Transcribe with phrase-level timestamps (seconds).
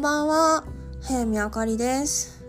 [0.00, 0.64] んばんは、
[1.02, 2.42] 早見あかりです。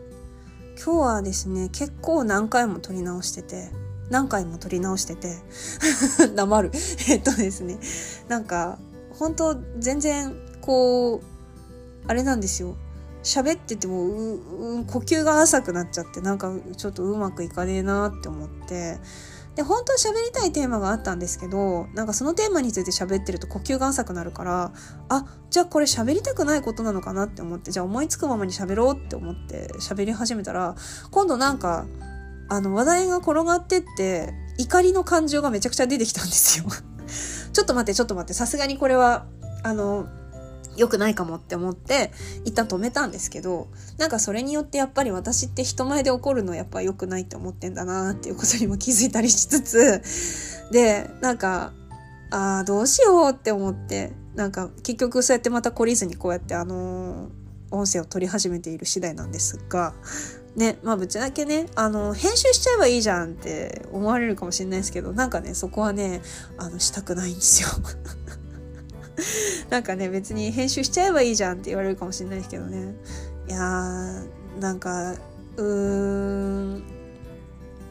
[0.82, 3.72] 今日はですね、結構何回も撮り直してて、
[4.10, 5.36] 何回も撮り直してて、
[6.34, 6.72] 黙る。
[7.10, 7.78] えっとですね、
[8.30, 8.80] なんか、
[9.20, 11.22] 本当全然、こう、
[12.08, 12.78] あれなんですよ。
[13.22, 18.98] 喋っててもうう呼吸が浅くなっちゃってなんかちょっとうまくいかねえなって思って
[19.56, 24.72] で本当は喋りたいテーマがあったんですけどなんかそのテーマについて喋ってると呼吸が浅くなるから
[25.10, 30.76] あじゃあこれ喋りたくないことなのかなって思ってじゃあ思いつくままに喋ろうって思って喋り始めたら
[31.12, 31.86] 今度なんか
[32.50, 36.66] あの話題が転がってって怒りの感情がめちゃくちゃ出てきたんですよ。
[37.54, 39.26] ちょっと待ってちょっと待ってさすがにこれは
[39.64, 40.08] あの
[40.78, 42.12] 良くないかもって思って
[42.46, 43.68] 一旦止めたんですけど
[43.98, 51.74] なんかそれによってやっぱり私って人前で怒るのやっぱ良くないって思ってんだなっていうことにも気づいたりしつつでなんか
[52.32, 59.94] ああどうしようって思ってなんか結局そうやってまた懲りずにこうやってあのー音声を取り始めている次第なんですが
[60.56, 66.22] ねまあぶっちゃけねあの編集しちゃえばいいじゃんって思われるかもしれないですけどなんかねそこはね
[66.58, 67.70] あのしたくないんですよ。
[69.70, 72.96] なんかね別に編集しちゃえばいいじゃんって言われるかもしれないですけどね
[73.48, 75.16] いやーなんか
[75.58, 76.84] うーん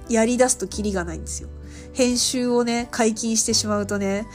[0.08, 1.48] やりだすとキリがないんですよ
[1.92, 4.26] 編集をね解禁してしまうとね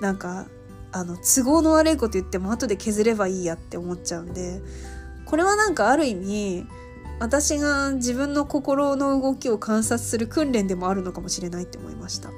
[0.00, 0.46] なんか
[0.92, 4.60] あの都合の悪いこと言っても後で削ればいいやって思っちゃうんで
[5.26, 6.66] これはなんかある意味
[7.20, 12.30] 私が自分の心の動きを観察する訓練でもあるのかもしれないって思いました。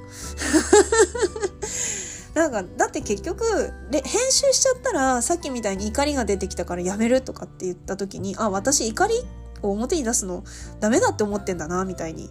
[2.36, 9.14] なんかだって結局れ編集しちゃったらさっきみたいに怒りが出てきたからやめるとかって言った時にあ私怒り
[9.62, 10.44] を表に出すの
[10.78, 12.28] ダメだって思ってんだなみたいに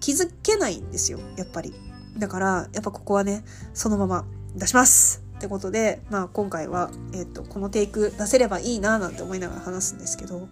[0.00, 1.74] 気づけないんですよやっぱり。
[2.16, 4.24] だからやっぱここはねそのまま
[4.56, 10.48] 出しますってことで、まあ、今回は、えっとこのテイク出せればいいななんて思いながら話すんですけど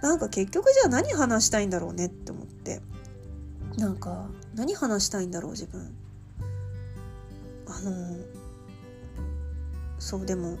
[0.00, 2.80] なんか結局じゃあ何話したいんだろうねって思って。
[3.76, 5.99] なんか何話したいんだろう自分。
[7.70, 8.16] あの
[9.98, 10.58] そうでも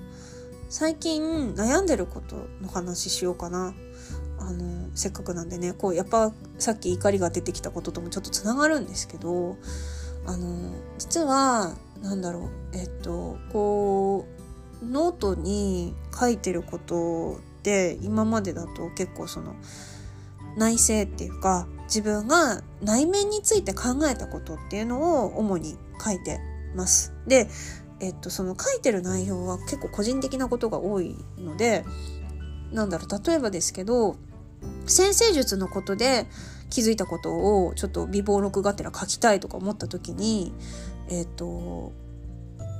[0.68, 3.74] 最近悩んでることの話しようかな。
[4.38, 9.58] あのせっかくなんでねこうやっぱさっき怒りが出てきたことともちょっとつながるんですけど
[10.26, 14.26] あの実はなんだろうえっとこ
[14.82, 19.54] うノートに書いてることって今までだと結構その
[20.56, 26.40] 内省っていうか自分が内面について考えたことっていうのを主に書いて
[26.74, 27.12] ます。
[27.26, 27.48] で、
[28.00, 31.84] えっと、その書いてる内容は結構個人的なことが多いので
[32.72, 34.16] なんだろう例えばですけど
[34.86, 36.26] 先生術のことで
[36.70, 40.52] 気づいたことをちょっと微暴録がてら書きたいとか思った時に
[41.08, 41.92] えっと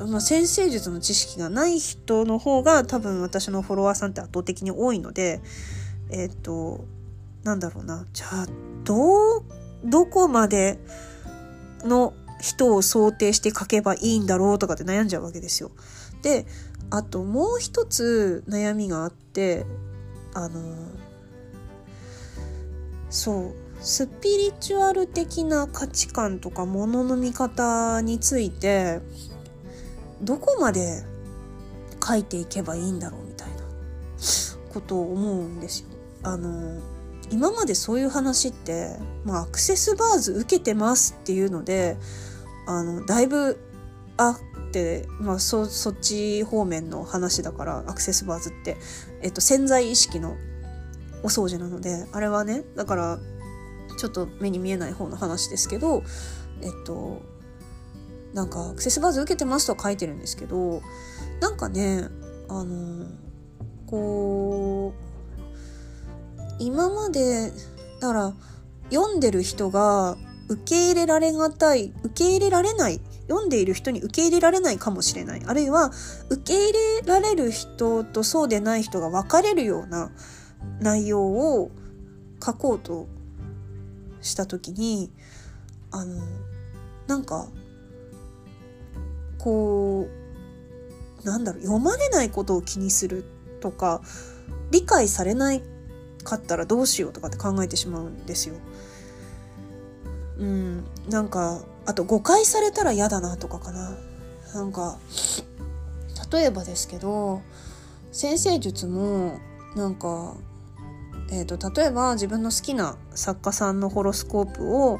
[0.08, 5.42] まあ、先生術の知識がない人の方が多分私のフォロワーさんって圧倒的に多いので
[6.08, 6.86] えっと
[7.42, 8.46] なんだろうなじゃあ
[8.84, 9.44] どう
[9.84, 10.78] どこまで
[11.84, 15.70] の人を想定して書けばいいんだろうとかって悩んじゃうわけですよ。
[16.22, 16.46] で
[16.90, 19.64] あともう一つ悩みがあって
[20.34, 20.60] あの
[23.08, 29.00] そうスピリチュアル的な価値観とかものの見方について
[30.20, 31.02] どこまで
[32.06, 33.54] 書いていけばいいんだろうみたいな
[34.72, 35.88] ことを思うんですよ。
[36.22, 36.80] あの
[37.30, 41.96] 今までそういう話って、まあ、アクセスバーズ受けてますっていうので
[42.66, 43.58] あのだいぶ
[44.16, 48.76] あって、まあ、そそっち方面の話だからアクセスバーズって、
[49.22, 50.36] えっと、潜在意識の
[51.22, 53.18] お掃除なのであれはねだから
[53.98, 56.02] ちょっと目に見えない方の話ですけど
[56.62, 57.22] えっと
[58.34, 60.82] なんかアクセスバーズ受けてますとは書いてるんですけど
[61.40, 62.08] なんかね
[62.48, 63.06] あの
[63.86, 65.00] こう
[66.58, 67.50] 今まで
[68.00, 68.34] だから
[68.90, 70.16] 読んでる人が
[70.50, 75.92] 受け入れられがたい受け入れられない読んでいる人に受け入れられないかもしれないあるいは
[76.28, 80.10] 受け入れられる人とそうでない人が分かれるような
[80.80, 81.70] 内容を
[82.44, 83.06] 書こうと
[84.20, 85.12] した時に
[85.92, 86.20] あの
[87.06, 87.46] なんか
[89.38, 90.08] こ
[91.22, 93.24] うなんだろう読まれないことを気にする
[93.60, 94.02] とか
[94.72, 95.62] 理解されない
[96.24, 98.56] かったらどうしようとかって考えてしまうんですよ。
[100.40, 103.96] うん、なんかあと誤解されたら嫌だなとかかな。
[104.54, 104.98] なんか
[106.32, 107.42] 例えばですけど
[108.10, 109.38] 先生術も
[109.76, 110.34] なんか、
[111.30, 114.98] えー、と例えば自分の好きな作家さんのホロスコープを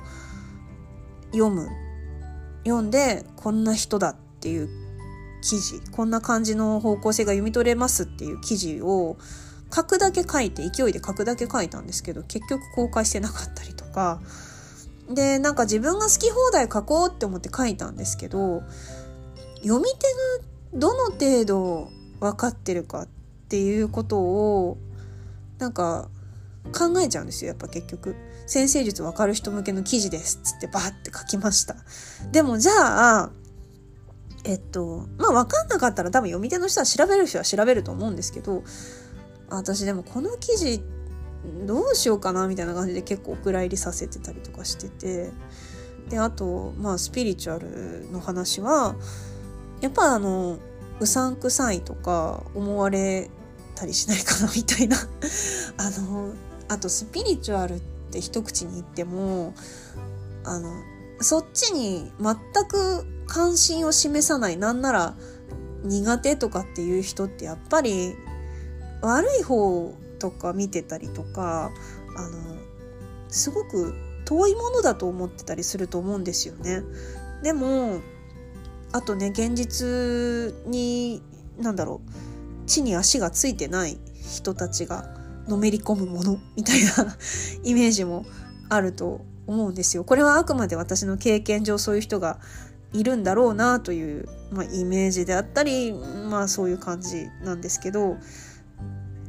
[1.33, 1.69] 読む。
[2.65, 4.69] 読んでこんな人だっていう
[5.43, 5.81] 記事。
[5.91, 9.17] こんな感じの方向性が読み取れますっていう記事を
[9.75, 14.21] 書くだけ書いて勢いで書くだけ書いたんですけど結局公開してなかったりとか。
[15.15, 18.63] でなんか自分が好き放題書こうって思って書いたんですけど
[19.63, 20.07] 読み手
[20.73, 21.89] がどの程度
[22.21, 23.09] 分かってるかっ
[23.49, 24.79] ていうことを
[25.59, 26.09] なんか
[26.73, 28.15] 考えちゃうんですよやっぱ結局。
[28.51, 31.77] 先生術分かる人向けの記事ですっつってバーって書きました。
[32.33, 32.73] でもじゃ
[33.21, 33.31] あ
[34.43, 38.65] えっとまあ分かんなかったら多分読み手の人は調べる人は調べると思うんですけど
[39.51, 41.00] 私でもこの記事って
[41.67, 45.33] どうしようかなみたいな感じで結構お蔵入りさせてたりとかしてて。
[46.11, 48.97] であとまあスピリチュアルの話は
[49.81, 50.59] やっぱあの
[50.99, 53.31] うさんくさいとか思われ
[53.75, 54.97] たりしないかなみたいな。
[55.79, 56.35] あの
[56.69, 59.55] あとスピリチュアルって一口に言っても
[60.45, 60.71] あの
[61.21, 65.15] そっちに全く関心を示さないなんなら
[65.85, 68.15] 苦手とかっていう人ってやっぱり
[69.01, 71.73] 悪い方とか見てたりとか
[72.17, 72.57] あの
[73.29, 73.95] すごく
[74.25, 76.83] 遠いものだと思ってたりすると思うんですよね。
[77.43, 78.01] でも
[78.93, 81.23] あとね現実に
[81.59, 85.17] 何だろう地に足がついてない人たちが
[85.49, 87.17] のめり込むものみたいな
[87.65, 88.25] イメージも
[88.69, 90.05] あると思うんですよ。
[90.05, 92.39] これはあくまで私の経験上そういう人が
[92.93, 98.17] いるんだろうなという、まあ、イメージであったりまあそういう感じなんですけど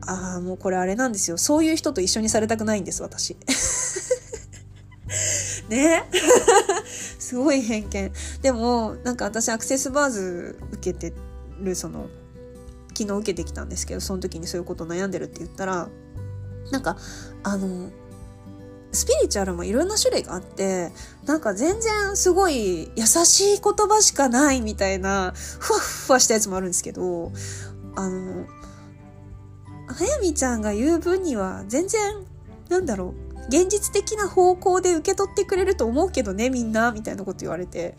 [0.01, 3.37] ああもうこれあれなんですよそういう人と一緒にされたくないんです私。
[5.69, 6.03] ね？
[7.19, 8.11] すごい偏見。
[8.41, 11.13] でもなんか私アクセスバーズ受けて
[11.61, 12.09] るその
[12.97, 15.89] 昨日受けてきたんですけどその時にそういうこと悩んでるって言ったら
[16.71, 16.97] なんか
[17.43, 17.89] あの
[18.91, 20.91] スピリチュアルもいろんな種類があって
[21.25, 27.31] なんか全然すごい優しい言葉しかないみたいなふわふわしたやつもあるんですけど
[27.95, 28.45] あの
[29.93, 32.01] 早見ちゃんが言う分には全然
[32.69, 37.95] なんだろう現実的な方向で受け取ってくれると思うけどねみんなみたいなこと言われて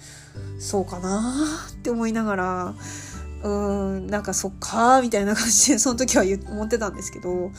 [0.59, 1.35] そうかな
[1.71, 2.75] って思いながら
[3.43, 7.51] うーんなんかそっかみたいな感じでその時は思ってたんですけど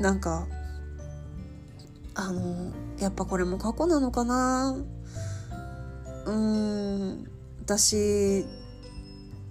[0.00, 0.46] なんか
[2.14, 4.76] あのやっぱこれも過去なのかな
[6.26, 7.30] うーん
[7.62, 8.44] 私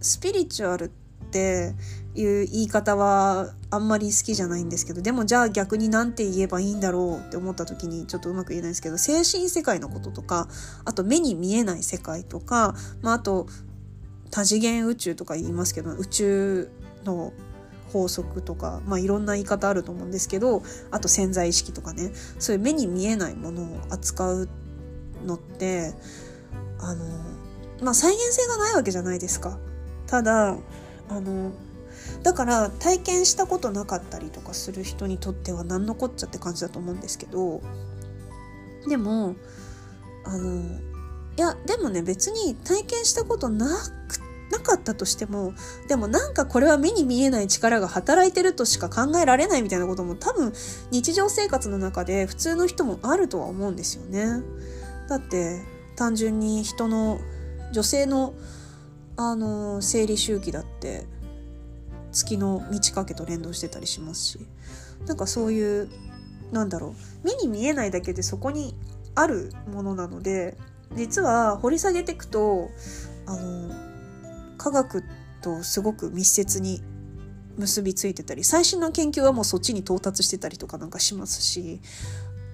[0.01, 0.87] スピリチュアルっ
[1.31, 1.73] て
[2.21, 10.47] いう言い方はあんまり好きじゃないんですけどでもじゃあ逆に何て言えばいいんだろうって思った時にちょっとうまく言えないですけど精神世界のこととか
[10.85, 13.47] あと目に見えない世界とか、まあ、あと
[14.31, 16.71] 多次元宇宙とか言いますけど宇宙
[17.03, 17.33] の
[17.91, 20.61] 法則とか、まあ、いろんな言い方あると思うんですけど
[20.91, 24.49] あと潜在意識とかねそういう目に見えないものを扱う
[25.25, 25.93] のって
[26.79, 27.05] あの
[27.81, 29.57] まあ再現性がないわけじゃないですか。
[30.05, 30.57] ただ
[31.09, 31.51] あの
[32.23, 37.61] だから体験したことなかったりとかする人にとっては何のこっちゃって感じだと思うんですけど
[38.87, 39.35] でも
[40.25, 40.79] あの
[41.37, 43.67] いやでもね別に体験したことな
[44.07, 45.53] くなかったとしても
[45.87, 50.53] でもなんかこれは目に見えない力が働いてるとしか考えられないみたいなことも多分
[50.91, 54.41] 日常生活の中で普通の人もあるとは思うんですよね。
[55.07, 55.61] だって
[55.95, 57.19] 単純に人の
[57.73, 58.33] 女性の
[59.17, 61.05] あの生理周期だって
[62.11, 64.39] 月の満ち欠けと連動してたりしますし
[65.05, 65.89] なんかそういう
[66.51, 68.75] なんだろう目に見えないだけでそこに
[69.15, 70.57] あるものなので
[70.95, 72.69] 実は掘り下げていくと
[73.25, 73.73] あの
[74.57, 75.03] 科学
[75.41, 76.81] とすごく密接に
[77.57, 81.81] 結びついてたり最新の研究はもうそっちに到達してたりとかなんかしますし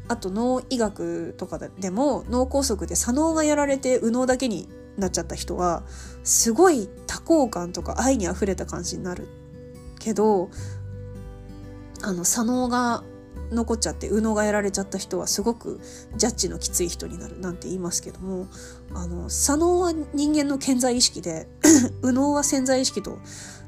[0.08, 5.84] あと脳医学とかでも脳梗塞で左脳がやられて右脳だけになっちゃった人は
[6.24, 9.28] すごい多幸感とか愛にあふれた感じになる
[10.06, 10.52] けど
[12.04, 13.04] あの左脳が
[13.52, 15.80] 残っちゃって右脳がやられちゃった人はすごく
[16.16, 18.48] ジャッジのきつい人になるなんて言いますけども
[18.94, 21.48] あの左脳は人間の健在意識で
[22.04, 23.18] 右脳は潜在意識と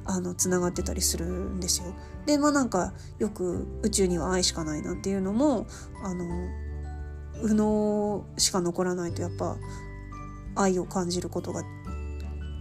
[0.05, 1.93] あのつながってたりするんですよ。
[2.25, 5.65] でまあなんかよく宇宙には愛しかないなんていうのも
[6.03, 6.25] あの
[7.41, 9.57] 右脳しか残らないとやっぱ
[10.55, 11.63] 愛を感じることが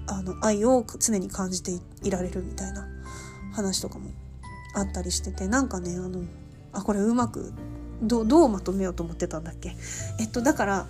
[0.09, 2.96] あの愛を常に感じていられるみたいな
[3.57, 4.11] 話とかも
[4.75, 6.23] あったりしててなんかねあの
[6.73, 7.53] あこれうまく
[8.03, 9.75] どうまとめようと思ってたんだっけ？
[10.21, 10.87] えっとだから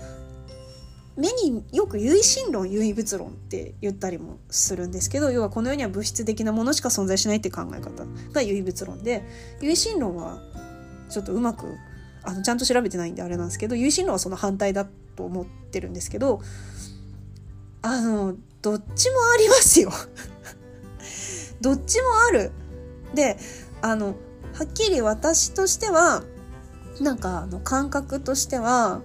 [1.16, 9.22] 目によく唯心論唯物論って言ったりもするんですけど要はこの世には物質的なものしか存在しないって考え方が唯物論で
[9.62, 10.42] 唯心論は
[11.08, 11.76] ちょっとうまく
[12.22, 16.42] あのちゃんと調べてないんであれなんですけど唯心論はその反対だと思ってるんですけど
[17.82, 19.92] あのどっちもありますよ。
[21.60, 22.52] どっちもある。
[23.14, 23.38] で
[23.82, 24.16] あの
[24.54, 26.22] はっきり私としては
[27.00, 29.00] なんかあの感覚としては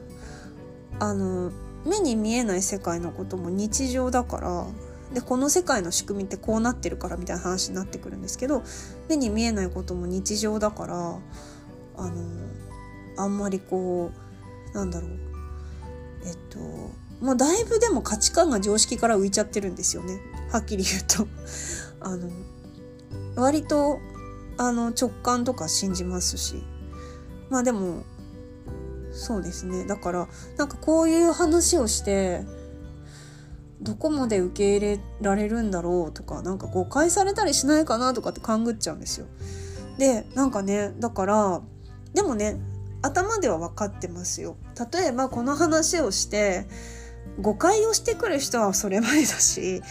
[1.00, 1.52] あの
[1.86, 4.68] 目に見えない世界のことも日常だから
[5.14, 8.64] でこの世界の仕組みってこうなってるからみたいな話になってくるんですけど
[9.10, 12.12] 目に見えないことも日常だからあの
[13.18, 14.12] あんまりこ
[14.74, 15.12] うなんだろう。
[16.24, 16.60] えっと
[17.24, 20.20] もうだいぶでも価値観が常識から浮いちゃってるんですよね。
[20.52, 21.28] はっきり言うと。
[22.02, 22.30] あの
[23.36, 24.00] 割と
[24.58, 26.64] あの直感とか信じますし
[27.50, 28.04] まあでも
[29.12, 30.28] そうですねだから
[30.58, 32.44] なんかこういう話をして
[33.82, 39.26] どこまで受け入れられるんだろうとかなんか誤解されたりしないかなとかって勘ぐっちゃうんですよ。
[39.98, 41.62] でなんかねだから
[42.14, 42.60] でもね
[43.02, 44.56] 頭では分かってますよ。
[44.94, 46.68] 例えばこの話をして
[47.40, 49.82] 誤解をしてくる人はそれまでだし、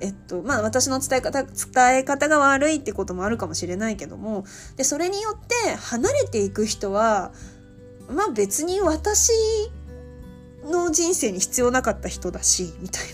[0.00, 4.44] えっと、まあ私の伝え方、伝え方が悪いってこともあるかもしれないけども、
[4.76, 7.32] で、それによって離れていく人は、
[8.08, 9.32] まあ別に私
[10.64, 13.04] の人生に必要なかった人だし、みたい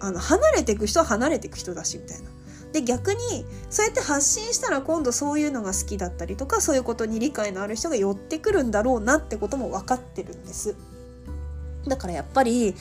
[0.00, 0.06] な。
[0.08, 2.34] あの、離れていく人は離れていく人だし、みたいな。
[2.74, 10.74] で逆にそうやって発信したら今度そういうのが好きだったりとかそういうことに理解のある人が寄ってくるんだろうなってことも分かってるんです。
[11.86, 12.74] だからやっぱり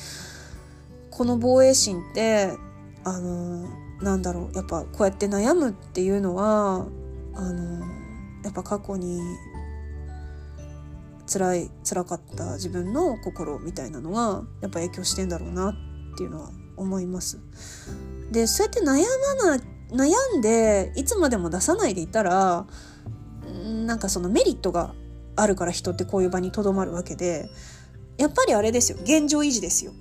[1.10, 2.52] この防衛心って
[3.04, 3.68] あの
[4.02, 6.86] なんだろうやっぱこうやって悩むっていうのは
[7.36, 7.86] あの
[8.44, 9.20] やっぱ過去に
[11.32, 17.40] 辛い辛かった自分の心みたいなのがやっぱ影響してんだろうなっていうのは思います。
[18.32, 19.04] でそうやって悩
[19.38, 22.66] まな悩んでいつまでも出さないでいたら
[23.86, 24.96] なんかそのメリットが
[25.36, 27.50] あるから人ってこういう場にとどまるわけで
[28.18, 28.98] やっぱりあれですよ。
[29.02, 29.92] 現状維持ですよ。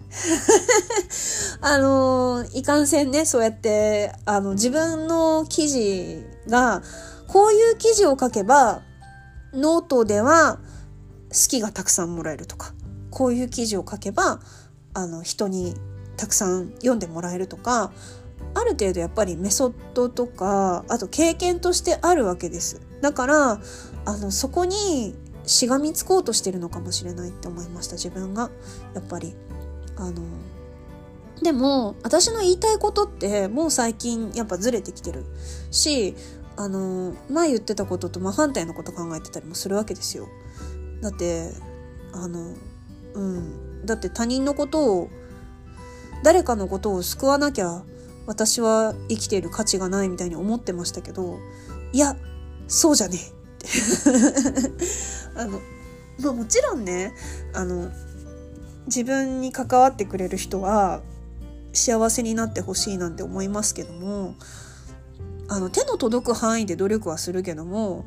[1.62, 6.83] あの、いかんせんね、そうやって、あの、自分の記事が、
[7.26, 8.83] こういう記事を書けば、
[9.54, 10.59] ノートでは
[11.31, 12.75] 好きがたくさんもらえるとか、
[13.11, 14.40] こういう記事を書けば、
[14.95, 15.75] あの、人に
[16.16, 17.92] たくさん読んでもらえるとか、
[18.54, 22.81] ある程度やっぱりメソッドとか、あと経験としてあるわけです。
[23.00, 23.61] だから、
[24.04, 25.14] あの、そこに
[25.46, 28.50] しがみつこうとしてるのかもしれないって思いました自分が。
[28.94, 29.34] やっぱり。
[29.96, 30.22] あの
[31.42, 35.25] でも私の言いたいことってもう最近やっぱずれてきてる
[35.70, 36.14] し
[36.56, 40.28] あの前言ってたことと真反対のこと考えてたりもするわけですよ。
[41.00, 41.50] だって
[42.12, 42.54] あの
[43.14, 43.84] うん。
[43.84, 45.11] だって他人のことを
[46.22, 47.82] 誰かのことを救わなきゃ
[48.26, 51.38] 私は生きている価値がないみたいに思ってましたけど
[51.92, 52.16] いや
[52.68, 53.41] そうじゃねえ。
[55.37, 55.61] あの、
[56.21, 57.12] まあもちろんね、
[57.52, 57.90] あの、
[58.87, 61.02] 自分に関わってくれる人は
[61.73, 64.35] 幸せになってほしいなんて思いますけども、
[65.49, 68.04] あの手の届く範囲で努力はするけども、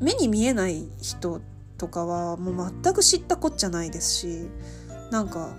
[0.00, 1.40] 目に見えない人
[1.78, 4.48] とかはもう全く知ったこっちゃないですし、
[5.10, 5.54] なんか、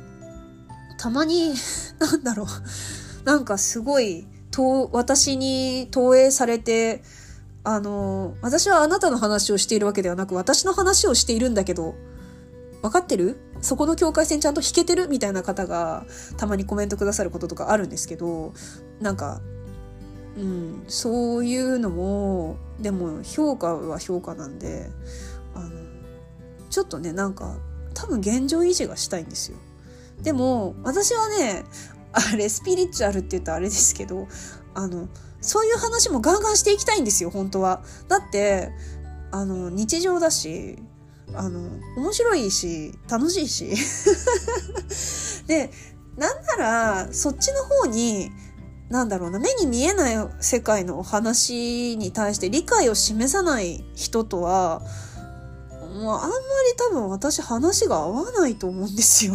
[0.98, 1.54] たまに、
[2.00, 2.48] なんだろう、
[3.26, 4.28] なんかすごい、
[4.92, 7.04] 私に投影されて、
[7.64, 11.96] あの、私はあなたの話をしているわけではなく、私の話をしているんだけど、
[12.82, 13.38] 分かってる？
[13.62, 15.08] そこの境界線ちゃんと引けてる？
[15.08, 16.06] みたいな方が
[16.38, 18.54] たまにコメントくださることとかあるんですけど、
[19.00, 19.42] なんか、
[20.36, 24.90] うん、そういうのも、でも評価は評価なんで、
[25.54, 25.70] あの、
[26.72, 27.58] ちょっとね、なんか、
[27.94, 29.58] 多分現状維持がしたいんですよ。
[30.24, 31.66] でも、私はね、
[32.14, 34.28] あれ、スピリチュアルって言ったらあれですけど、
[34.74, 35.08] あの、
[35.42, 37.82] そういう話もガンガンしていきたいんですよ、本当は。
[38.08, 38.72] だって、
[39.32, 40.78] あの、日常だし、
[41.34, 41.62] あの、
[41.98, 43.74] 面白いし、楽しいし。
[45.48, 45.72] で、
[46.18, 48.32] なんなら、そっちの方に、
[48.90, 54.82] なんだろうな、目に見えない世界のお話に対して理解を示さない人とは、
[55.94, 56.42] もうあんまり
[56.78, 59.34] 多分私話が合わないと思うんですよ。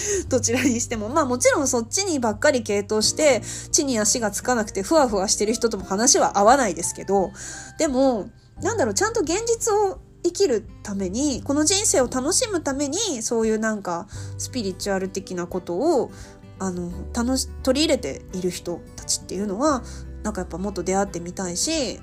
[0.28, 1.08] どちらにしても。
[1.08, 7.30] まあもちろんそっちにばっかり傾倒して、地に足がつかなくてふわふわしてる人とも話は合わないですけど、
[7.78, 8.28] でも、
[8.62, 14.06] なんだろう、ちゃんと現実を生きるために、この人生を楽しむために、そういうなんか、
[14.38, 16.10] スピリチュアル的なことを、
[16.58, 19.82] あの、楽し、取り入れている人たちっていうのは、
[20.22, 22.00] なんかやっぱもっと出会ってみたいし、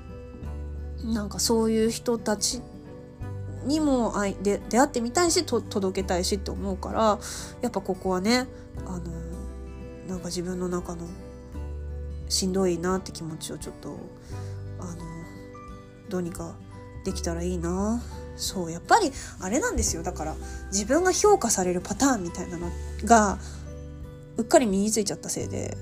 [1.04, 2.62] なんかそういう人たち
[3.64, 7.18] にも愛で出会ってみたいしと届けたいしって思うから
[7.62, 8.46] やっぱここはね
[8.86, 9.02] あの
[10.08, 11.06] なんか自分の中の
[12.28, 13.98] しんどいなって気持ちをちょっと
[14.80, 14.96] あの
[16.08, 16.54] どうにか
[17.04, 18.02] できたらいいな。
[18.36, 20.02] そうやっぱりあれなんですよ。
[20.02, 20.34] だから
[20.72, 22.68] 自分が評価されるパターンみたいなの
[23.04, 23.38] が
[24.36, 25.76] うっかり身についちゃったせいで。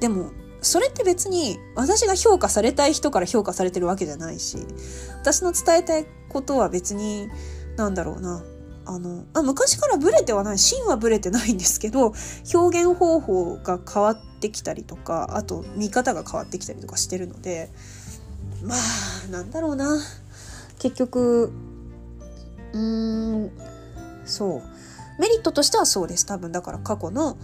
[0.00, 0.30] でも
[0.62, 4.58] それって別に私が評価されたい人から評価されてるわけじゃないし
[5.20, 7.28] 私の伝えたいことは別に
[7.76, 8.42] なんだろうな。
[8.84, 10.58] あのあ昔からブレてはない。
[10.58, 12.14] 芯はブレてないんですけど
[12.52, 17.70] 表現方法が変わってきたりとかあと見方が変わってきたりとかしてるので
[18.64, 20.00] まあなんだろうな。
[20.80, 21.52] 結局
[22.72, 23.50] うーん
[24.24, 24.62] そう。
[25.20, 26.26] メリットとしてはそうです。
[26.26, 27.38] 多分だから過去の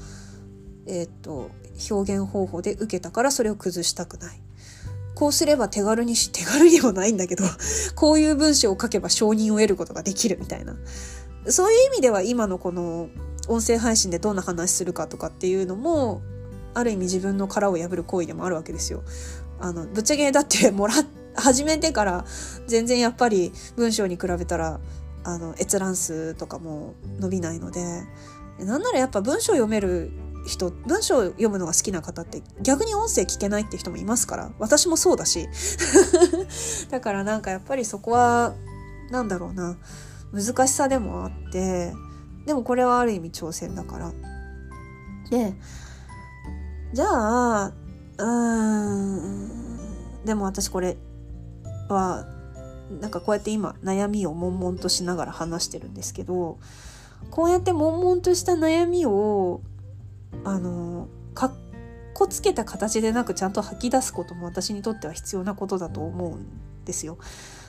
[0.87, 1.51] えっ、と
[1.91, 4.41] 表現方法で受けたからそれを崩したくない。
[5.19, 7.45] こうすれば手軽にし 手軽にもないんだけど
[7.97, 10.77] こういう文章を書けば承認を得ることができるみたいな
[11.49, 13.09] そういう意味では今のこの
[13.49, 16.23] 音声配信でどんな話するかとかっていうのも
[16.75, 19.03] ある意味自分の殻を破る行為でもあるわけですよ。
[19.59, 20.95] あのぶっちゃけだって もら
[21.35, 22.25] 始めてから
[22.69, 24.79] 全然やっぱり文章に比べたら
[25.25, 27.83] あの閲覧数とかも伸びないので
[28.61, 30.13] なんならやっぱ文章読める
[30.49, 34.51] 人文章を読むのが好きな方って逆に音声聞けないって人もいますから。
[34.59, 35.47] 私もそうだし。
[36.91, 38.55] だからなんかやっぱりそこは
[39.11, 39.77] なんだろうな。
[40.33, 41.93] 難しさでもあって。
[42.47, 44.13] でもこれはある意味挑戦だから。
[45.29, 45.55] で
[46.95, 49.79] じゃあうーん。
[50.25, 50.97] でも私これ
[51.91, 52.25] は
[53.03, 56.59] なんかこうやって今悩みを悶々としながら話してるんですけど
[57.31, 59.61] こうやって悶々とした悩みを
[60.45, 61.53] あのかっ
[62.15, 67.19] こつけた形でなくちゃんと吐き出すことも私にとっては必要なことだと思うんですよ。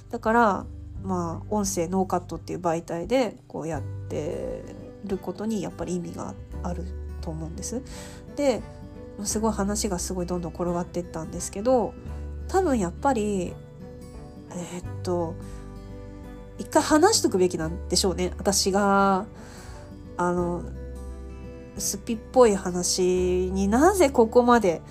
[0.09, 0.65] だから
[1.03, 4.63] まあ音声ノーカットっていう媒体でこうやって
[5.05, 6.83] ることにやっぱり意味がある
[7.21, 7.81] と思うんです。
[8.35, 8.61] で
[9.23, 11.93] すごい話がすごいどんどん転がっていったんですけど
[12.47, 13.53] 多分やっぱり
[14.51, 15.35] えー、っと
[16.57, 19.25] 一回話しとくべきなんでしょうね私が
[20.17, 20.63] あの
[21.79, 23.01] スピっぽい話
[23.51, 24.81] になぜここまで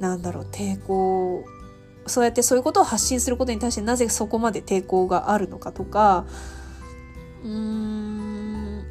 [0.00, 1.44] なんだろう抵抗
[2.06, 6.26] そうやってそういうことを発信することに対してなぜそこまで抵抗があるのかとか
[7.44, 8.84] うーん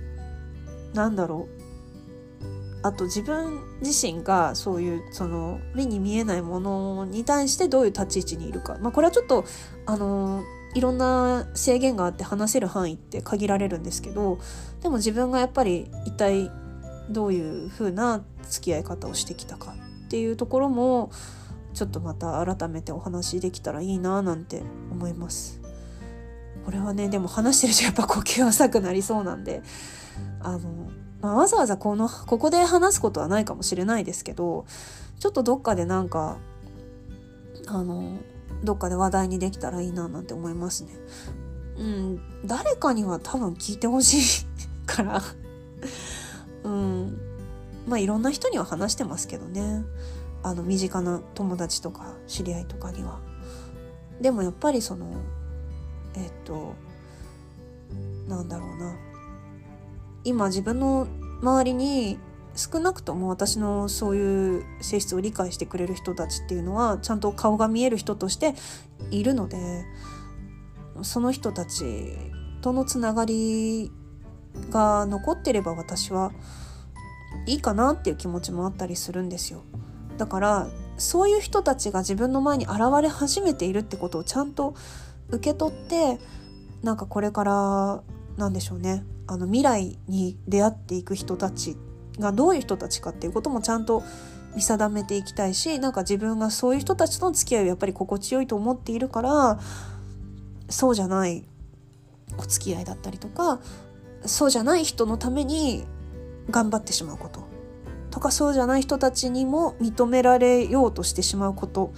[0.93, 1.57] なんだろう。
[2.83, 9.45] あと自分自身がそういうその目に見えないものに対してどういう立ち位置にいるか、まあ、これはちょっと
[9.85, 14.39] あのいろんな制限があって話せる範囲って限られるんですけど
[14.81, 16.51] でも自分がやっぱり一体
[17.09, 21.11] どういう風な付き合い方をしてきたかっていうところも
[21.73, 25.61] ちょっとまた改めてお話できたらいいななんて思います。
[26.65, 29.61] これはねでも話してるとやっぱ呼吸浅くなりそうなんで
[30.41, 30.89] あの、
[31.21, 34.65] まあ、わざわざこのここで話すことはないかもしれないですけど
[35.17, 36.39] ちょっとどっかでなんか
[37.67, 38.17] あの
[38.65, 40.89] どっかで話題にできたらいいななんて思いますね。
[41.77, 44.47] うん、誰かには多分聞いてほしい
[44.87, 45.21] から
[46.67, 47.17] うん。
[47.87, 49.83] まあいろんな人には話してますけどね。
[50.43, 53.19] あの身近な友達とか知り合いとかには。
[54.21, 55.21] でもやっぱりその
[56.15, 56.75] えっと
[58.27, 58.95] なんだろうな。
[60.23, 61.07] 今自分の
[61.41, 62.19] 周りに
[62.55, 68.55] 少なくとも私のそういう性質を理解してくれる人たちっていうのはちゃんと顔が見える人として
[69.11, 69.85] いるので
[71.03, 72.17] その人たち
[72.61, 73.91] とのつながり
[74.69, 76.31] が残ってれば私は
[77.45, 79.63] いいかなっていう気持ちもあったりするんですよ。
[80.17, 80.67] だから
[80.97, 84.73] そういう人たちが自分の前に現れ始めているってことをちゃんと
[85.29, 86.19] 受け取って
[86.81, 88.03] なんかこれから
[88.37, 91.77] なんでしょうねあの未来に出会っていく人たち
[92.19, 94.03] がどういう人たちかっていうこともちゃんと
[94.55, 99.59] 見定めていきたいしなんか自分がそういう人たちとの付き合いをやっぱり心地よいと思っているから
[100.69, 101.45] そうじゃない
[102.37, 103.59] お付き合いだったりとか
[104.27, 105.85] そうじゃない人のために
[106.49, 107.45] 頑張ってしまうこと。
[108.11, 111.91] とかそうじゃない人たちにも認められようとしてしまうこと。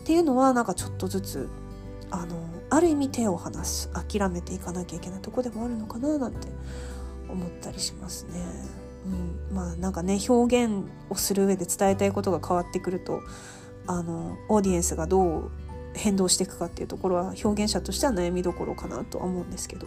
[0.00, 1.48] っていうのはなんかちょっとずつ
[2.10, 2.36] あの
[2.70, 6.48] ある意味手を離す諦めていかなきゃいけないとこでもあるのかななんて
[7.28, 8.40] 思ったりしますね。
[9.50, 13.20] うん、まあなんかね表現をする上で伝えたいことが変わってくると
[13.86, 15.50] あのオーディエンスがどう
[15.96, 19.86] 変動していくかっていうところは表現者としては悩みどころかなとは思うんですけど。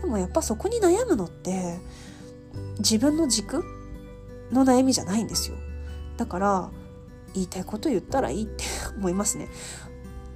[0.00, 1.78] でもやっぱそこに悩むのって
[2.78, 3.62] 自分の軸
[4.50, 5.56] の悩みじゃないんですよ。
[6.16, 6.70] だから
[7.34, 8.64] 言いたいこと言ったらいいって
[8.96, 9.48] 思いますね。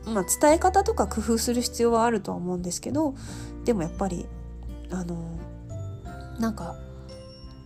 [0.07, 3.16] まあ伝え方とか工夫する必要はあるとは思うんですけど
[3.64, 4.26] でもやっぱり
[4.90, 5.37] あの
[6.38, 6.76] なんか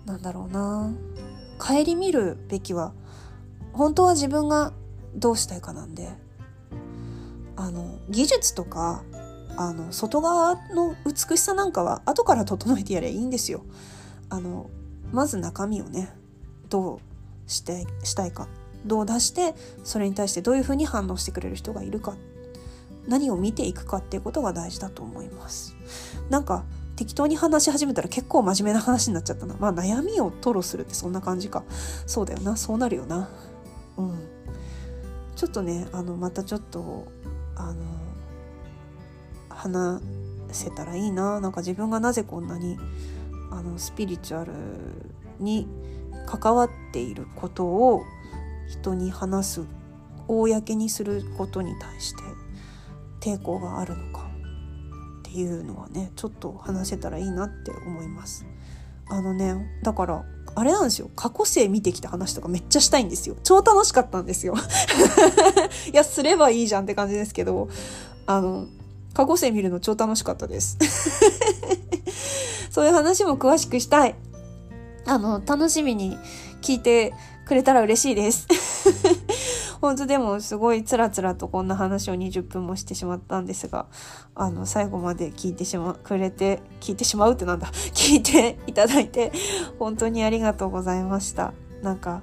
[0.06, 0.90] なんだろうな。
[1.58, 2.94] 顧みるべきは
[3.74, 4.72] 本当は自分が
[5.14, 6.08] どうしたいかなんで
[7.60, 9.02] あの技術とか
[9.56, 13.64] あの外側の美しさなんかは後から整えてやればいいんですよ。
[14.30, 14.70] あの
[15.12, 16.10] まず中身をね
[16.70, 18.48] どうしてしたいか。
[18.86, 22.16] どう出してそれに対してどういうふうに反応してくれる人がいるか。
[23.06, 25.76] 何を見ていくかっていうことが大事だと思います。
[26.30, 26.64] なんか
[26.96, 29.54] 適当に話し始めたら結構真面目な話になっちゃったな。
[29.58, 31.62] まあ悩みを吐露するってそんな感じか。
[32.06, 32.56] そうだよな。
[32.56, 33.28] そうなるよな。
[33.98, 34.18] うん。
[35.36, 37.06] ちょっとねあのまたちょっと
[37.60, 37.84] あの
[39.48, 40.02] 話
[40.52, 42.78] せたらいいななんか自分がなぜこんなに
[43.50, 44.52] あのスピリチュアル
[45.38, 45.68] に
[46.26, 48.04] 関わっていることを
[48.68, 49.64] 人に話す
[50.28, 52.22] 公にすることに対して
[53.20, 54.30] 抵抗があるのか
[55.20, 58.46] っていうのはねちょっと話せたらいいなって思います。
[59.08, 61.10] あのねだからあれなんですよ。
[61.16, 63.36] 過去生見てきた話とかめっちゃしたいんですよ。
[63.42, 64.54] 超楽しかったんですよ。
[65.92, 67.68] いやすればいいじゃんって感じですけど。
[68.30, 68.68] あの
[69.12, 70.78] 過去生見るの超楽しかったです。
[72.70, 74.14] そういう話も詳しくしたい。
[75.04, 76.16] あの楽しみに
[76.62, 77.12] 聞いて
[77.44, 78.46] くれたら嬉しいです。
[79.80, 83.86] 本当でもすごいつらつらとこんな話を20分もしてしまったんですが、
[84.34, 89.32] あの、最後まで聞いてしま、くれて、聞いてしまうってなんだ、 聞いていただいて、
[89.78, 91.54] 本当にありがとうございました。
[91.82, 92.22] なんか、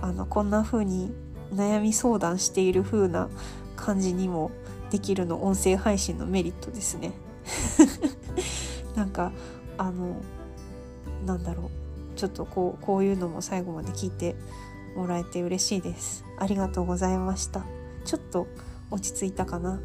[0.00, 1.12] あの、こんな風に
[1.52, 3.28] 悩み相談している風な
[3.74, 4.52] 感じにも
[4.90, 7.12] できるの音声配信のメリットですね。
[8.94, 9.32] なんか、
[9.76, 10.16] あの、
[11.26, 11.70] なんだろう。
[12.14, 14.36] ちょっとこう、こういうのも最後まで聞いて
[14.96, 16.24] もらえて嬉しいです。
[16.38, 17.64] ありがとうございました。
[18.04, 18.46] ちょっと
[18.90, 19.80] 落ち着いたかな。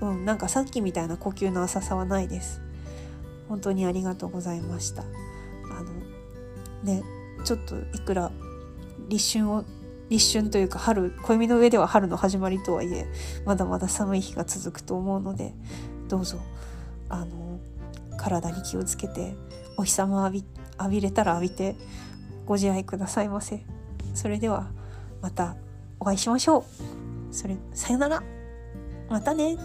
[0.00, 2.60] うんなんかさっきみたいな呼吸の浅さはないです。
[3.48, 5.02] 本当にありがとうございました。
[5.02, 5.06] あ
[5.82, 5.92] の
[6.82, 7.02] ね
[7.44, 8.30] ちょっといくら
[9.08, 9.64] 立春を
[10.08, 13.06] 立春というか春暦の上では春の始まりとはいえ
[13.44, 15.54] まだまだ寒い日が続くと思うので
[16.08, 16.40] どうぞ
[17.08, 17.60] あの
[18.18, 19.34] 体に気をつけて
[19.76, 20.44] お日様浴び
[20.78, 21.76] 浴びれたら浴びて
[22.44, 23.64] ご自愛くださいませ。
[24.14, 24.70] それでは
[25.20, 25.56] また
[25.98, 26.64] お会いしましょう。
[27.34, 28.22] それ、さよなら。
[29.08, 29.56] またね。